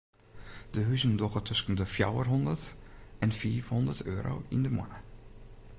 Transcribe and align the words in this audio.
Dy 0.73 0.81
huzen 0.89 1.15
dogge 1.21 1.41
tusken 1.47 1.75
de 1.79 1.85
fjouwer 1.93 2.27
hondert 2.33 2.65
en 3.23 3.35
fiif 3.39 3.65
hondert 3.75 4.01
euro 4.15 4.35
yn 4.55 4.63
de 4.65 4.71
moanne. 4.75 4.99